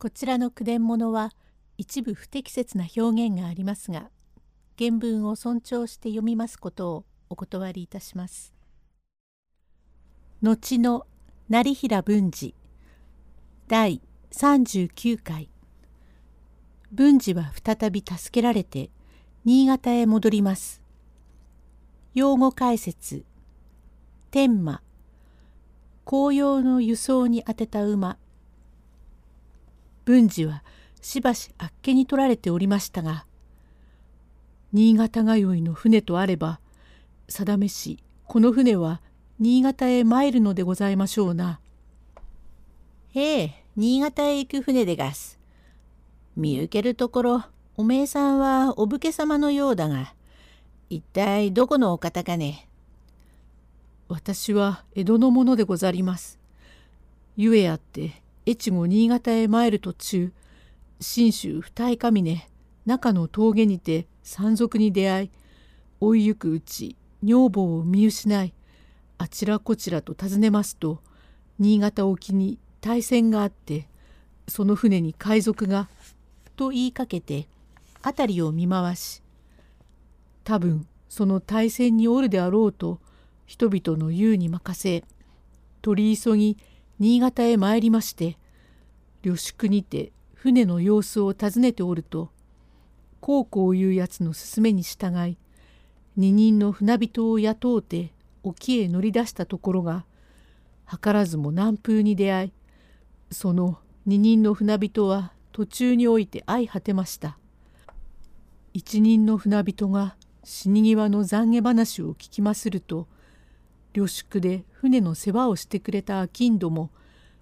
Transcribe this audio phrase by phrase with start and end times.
[0.00, 1.32] こちらの句伝物は
[1.76, 4.10] 一部不適切な表現がありますが
[4.78, 8.54] 原文を尊重して読みますことをお断りいたします。
[10.40, 11.04] 後の
[11.48, 12.54] 成平文治
[13.66, 14.00] 第
[14.30, 15.50] 39回
[16.92, 18.90] 文治は再び助けられて
[19.44, 20.80] 新潟へ戻ります。
[22.14, 23.24] 用語解説
[24.30, 24.80] 天馬
[26.04, 28.16] 紅葉の輸送に当てた馬
[30.08, 30.64] 文治は
[31.02, 33.26] しばしあっけに取られておりましたが
[34.72, 36.60] 新潟通いの船とあれば
[37.28, 39.02] 定めしこの船は
[39.38, 41.60] 新潟へ参るのでございましょうな。
[43.14, 45.38] へえ新潟へ行く船でがす。
[46.36, 47.44] 見受けるところ
[47.76, 50.14] おめえさんはお武家様のようだが
[50.88, 52.66] 一体どこのお方かね。
[54.08, 56.38] 私は江戸の者でござります。
[57.36, 60.32] ゆえあって越後新潟へ参る途中
[61.00, 62.48] 信州二重峰
[62.86, 65.30] 中の峠にて山賊に出会い
[66.00, 68.54] 追いゆくうち女房を見失い
[69.18, 71.02] あちらこちらと尋ねますと
[71.58, 73.86] 新潟沖に大船があって
[74.46, 75.90] その船に海賊が
[76.56, 77.48] と言いかけて
[78.02, 79.22] 辺りを見回し
[80.44, 82.98] 多分その大船におるであろうと
[83.44, 85.04] 人々の言うに任せ
[85.82, 86.56] 取り急ぎ
[86.98, 88.38] 新潟へ参りまして
[89.22, 92.30] 旅宿にて船の様子を尋ねておると
[93.20, 95.36] こうこういうやつの勧めに従い
[96.16, 100.04] 二人の船人を雇うて沖へ乗り出したところが
[100.90, 102.52] 図らずも南風に出会い
[103.30, 107.36] その二人の船人は途中において相果てました。
[108.78, 113.08] 一人の船人が死に際の懺悔話を聞きますると
[113.92, 116.90] 旅宿で船の世話をしてくれた商人も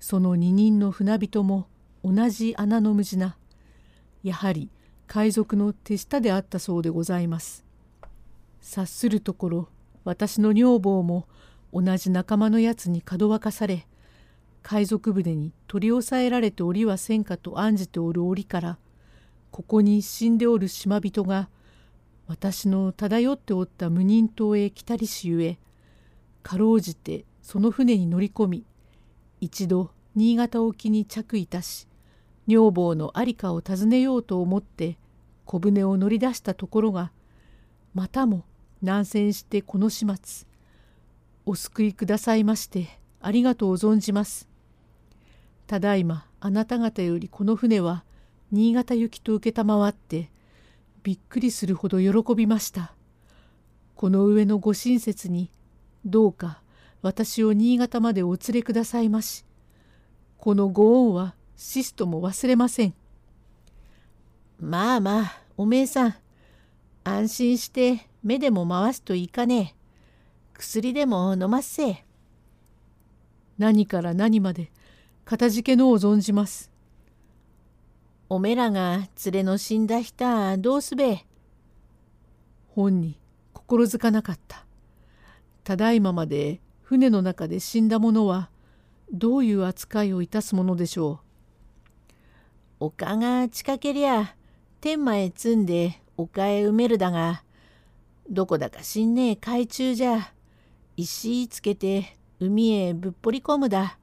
[0.00, 1.68] その二人の船人も
[2.04, 3.36] 同じ穴の無地な
[4.22, 4.70] やはり
[5.06, 7.64] 海賊の手下であったそうでございます。
[8.60, 9.68] 察するところ
[10.04, 11.26] 私の女房も
[11.72, 13.86] 同じ仲間のやつにかどわかされ
[14.62, 18.78] 海賊船に取り押さえられておりはせんかと案じておる折から
[19.50, 21.48] ここに死んでおる島人が
[22.26, 25.58] 私の漂っておった無人島へ来たりしゆえ
[26.48, 28.64] かろうじてその船に乗り込み
[29.38, 31.86] 一度新潟沖に着いたし
[32.46, 34.96] 女房の在りかを尋ねようと思って
[35.44, 37.12] 小舟を乗り出したところが
[37.92, 38.46] またも
[38.82, 40.46] 難戦してこの始末
[41.44, 44.48] お救いくださいましてありがとう存じます。
[45.66, 48.04] ただいまあなた方よりこの船は
[48.52, 50.30] 新潟行きと承って
[51.02, 52.94] びっくりするほど喜びました。
[53.96, 55.50] この上のご親切に
[56.08, 56.62] どうか
[57.02, 59.44] 私を新潟までお連れくださいまし。
[60.38, 62.94] このご恩はシストも忘れません。
[64.60, 66.14] まあまあ、おめえさん。
[67.04, 69.78] 安心して目でも回すといかねえ
[70.54, 72.04] 薬でも飲ませ。
[73.58, 74.70] 何から何まで、
[75.24, 76.70] かたじけのを存じます。
[78.28, 81.24] おめらが連れの死んだ人はどうすべ?
[82.68, 83.18] 本に
[83.52, 84.67] 心づかなかった。
[85.68, 88.48] ただいままで船の中で死んだ者は
[89.12, 91.20] どういう扱いをいたすものでしょ
[92.80, 92.86] う。
[92.86, 94.34] 丘が近けりゃ
[94.80, 97.42] 天満へ積んで丘へ埋めるだが
[98.30, 100.32] どこだかしんねえ海中じゃ
[100.96, 103.98] 石つけて海へぶっぽり込むだ。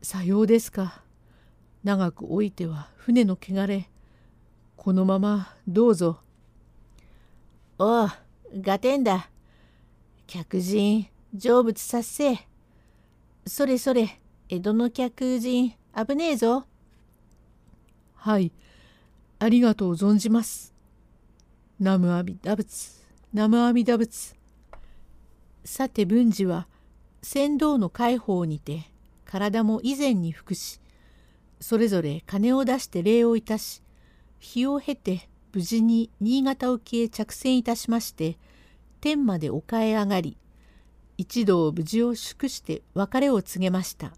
[0.00, 1.02] さようですか。
[1.84, 3.90] 長く置いては船の汚れ。
[4.74, 6.20] このままどうぞ。
[7.78, 8.10] おう、
[8.62, 9.28] がてんだ。
[10.28, 12.46] 客人、成仏させ。
[13.46, 16.66] それそれ、江戸の客人、危ねえぞ。
[18.14, 18.52] はい、
[19.38, 20.74] ありがとう存じます。
[21.80, 23.02] ナムアミダ仏、
[23.32, 24.36] ナムアミダ仏。
[25.64, 26.68] さて文治は
[27.22, 28.82] 船頭の介抱にて
[29.24, 30.80] 体も以前に服し
[31.60, 33.82] それぞれ金を出して礼をいたし
[34.38, 38.38] 日を経て無事に新潟沖へ着船いたしまして
[39.00, 40.36] 天まで丘へ上がり
[41.16, 44.12] 一同無事を祝して別れを告げました。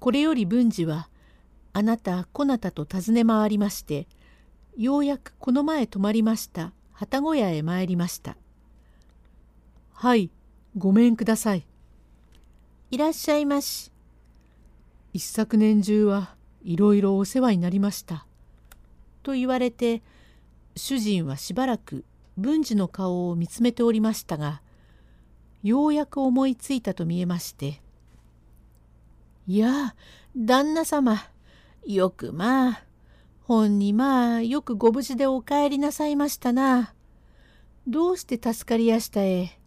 [0.00, 1.08] これより文治は
[1.72, 4.06] あなたこなたと尋ね回りまして
[4.76, 8.36] ようやくこの前泊まりました旗小屋へ参りました。
[9.92, 10.30] はい
[10.76, 11.66] ごめんください。
[12.90, 13.92] いらっしゃいまし。
[15.12, 18.26] 一昨年中はいろいろお世話になりました。
[19.22, 20.02] と言われて
[20.76, 22.04] 主人はしばらく
[22.38, 24.62] 文治の顔を見つめておりましたが
[25.62, 27.82] ようやく思いついたと見えまして
[29.46, 29.94] 「いや
[30.36, 31.18] 旦那様
[31.84, 32.84] よくまあ
[33.42, 36.92] ほんにまあよくご無事でお帰りなさいましたな。
[37.86, 39.58] どうして助かりやしたえ。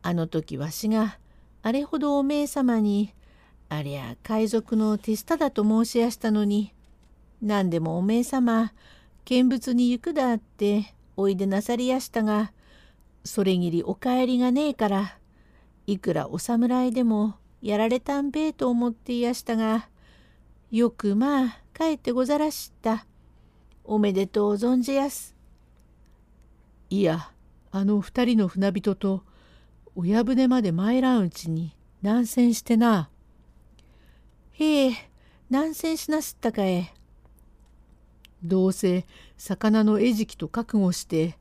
[0.00, 1.18] あの時わしが
[1.60, 3.12] あれほどおめえ様に
[3.68, 6.72] ありゃ海賊の手下だと申しやしたのに
[7.42, 8.72] 何でもおめえ様
[9.26, 12.52] 見物に行くだっておいでなさりやしたが
[13.24, 15.18] それぎりお帰りがねえから
[15.86, 19.88] いくらお侍でもやられたんべえと思っていやしたが
[20.70, 23.06] よくまあ帰ってござらした。
[23.84, 25.36] おめでとう存じやす。
[26.90, 27.30] いや
[27.70, 29.22] あの二人の船人と
[29.94, 33.10] 親船まで参らんうちに難戦してな。
[34.52, 34.92] へえ
[35.50, 36.92] 難戦しなすったかえ。
[38.44, 39.06] どうせ
[39.38, 41.38] 魚の餌食と覚悟して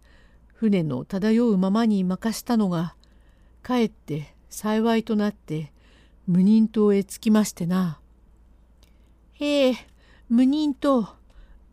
[0.53, 2.95] 船の漂うままに任したのが
[3.61, 5.73] かえって幸いとなって
[6.27, 7.99] 無人島へ着きましてな。
[9.33, 9.75] へえ、
[10.29, 11.09] 無人島。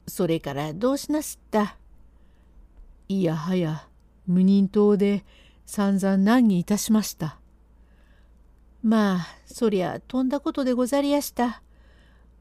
[0.09, 1.77] それからどうしなすった？
[3.09, 3.87] いやはや
[4.27, 5.25] 無人島で
[5.67, 7.39] 散々難儀いたしました。
[8.83, 11.63] まあそりゃとんだことでござりやした。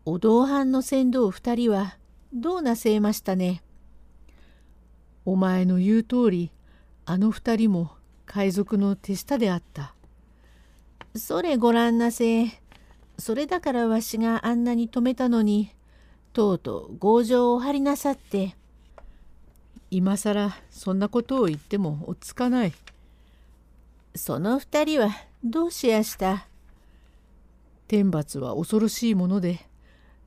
[0.06, 1.99] お同伴の船頭二人は
[2.34, 3.64] どうなせえましたね。
[5.26, 6.52] お前の言う通り
[7.06, 7.92] あの二人も
[8.26, 9.94] 海賊の手下であった。
[11.16, 12.62] それごらんなせえ。
[13.18, 15.76] それだからわしがあんなに止めたのに
[16.32, 18.56] とうとう強情を張りなさって
[19.92, 22.74] 今更そんなことを言っても落ち着かない
[24.16, 25.10] その二人は
[25.44, 26.48] どうしやした？
[27.90, 29.60] 天罰は恐ろしいもので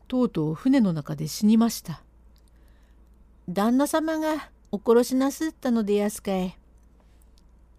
[0.08, 2.02] とうとう船の中で死にました
[3.48, 6.56] 旦那様がお殺しなすったのでやすかい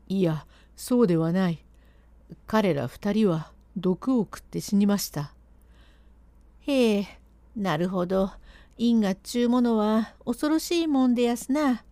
[0.10, 1.64] いやそうではない
[2.48, 5.34] 彼ら二人は毒を食って死にました。
[6.62, 7.08] へえ、
[7.56, 8.32] なるほど。
[8.78, 11.84] 因果っちゅうものは恐ろしいもんでやすな。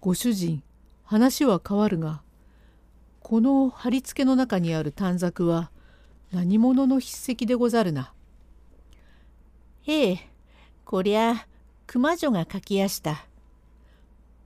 [0.00, 0.62] ご主人、
[1.04, 2.22] 話は変わるが、
[3.20, 5.70] この貼り付けの中にある短冊は
[6.32, 8.12] 何者の筆跡でござるな。
[9.84, 10.30] へえ、
[10.84, 11.46] こりゃ
[11.86, 13.26] 熊女が書きやした。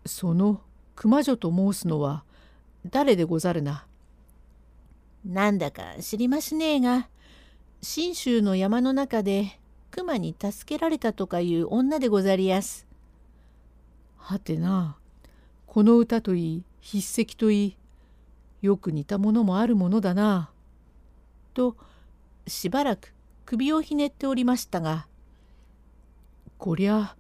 [0.07, 0.61] その
[0.95, 2.25] 熊女と申すのは
[2.89, 3.87] 誰でござるな？
[5.25, 7.09] なんだか知りましねえが
[7.83, 9.59] 信州の山の中で
[9.91, 12.87] 熊に助けられたとかいう女でござりやす。
[14.17, 14.97] はてな
[15.67, 17.77] この歌といい筆跡といい
[18.63, 20.51] よく似たものもあるものだな。
[21.53, 21.77] と
[22.47, 23.13] しばらく
[23.45, 25.07] 首をひねっておりましたが
[26.59, 27.17] こりゃ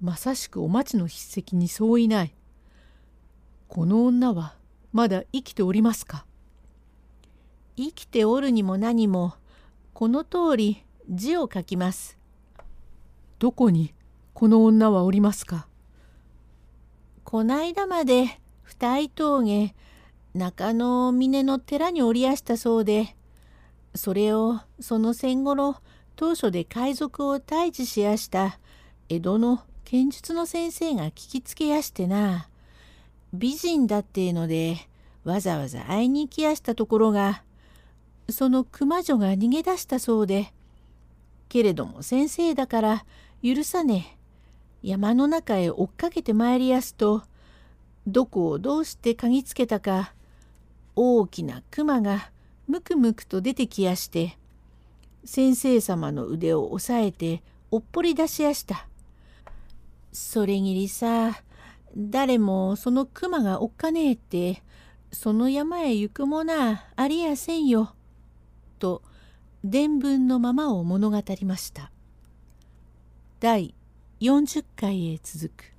[0.00, 2.34] まさしくお町の筆跡に相違ない。
[3.68, 4.54] この女は
[4.92, 6.24] まだ生きておりますか？
[7.76, 9.34] 生きておるにも何も
[9.92, 12.18] この通り字を書きます。
[13.38, 13.94] どこに
[14.34, 15.68] この女はおりますか？
[17.24, 19.74] こないだまで二重峠
[20.34, 23.14] 中野峰の寺におりやしたそうで
[23.94, 25.76] それをその戦後の
[26.16, 28.58] 当初で海賊を退治しやした
[29.12, 32.48] 江戸の剣術の先生が聞きつけやしてな。
[33.34, 34.76] 美人だっていうので
[35.24, 37.42] わざわざ会いに行きやしたところが
[38.28, 40.52] その熊女が逃げ出したそうで。
[41.48, 43.04] けれども先生だから
[43.42, 44.16] 許さね
[44.84, 44.88] え。
[44.90, 47.24] 山の中へ追っかけてまいりやすと
[48.06, 50.14] どこをどうして嗅ぎつけたか
[50.94, 52.30] 大きな熊が
[52.68, 54.38] むくむくと出てきやして
[55.24, 57.42] 先生様の腕を押さえて
[57.72, 58.86] おっぽり出しやした。
[60.12, 61.42] それぎりさ
[61.96, 64.62] 誰もその熊がおっかねえって
[65.12, 67.94] その山へ行くもなありやせんよ。
[68.78, 69.02] と
[69.64, 71.90] 伝聞のままを物語りました。
[73.40, 73.74] 第
[74.20, 75.69] 40回へ続く